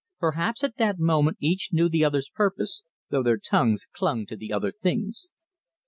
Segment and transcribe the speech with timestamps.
[0.19, 4.51] Perhaps at that moment each knew the other's purpose, though their tongues clung to the
[4.51, 5.29] other things.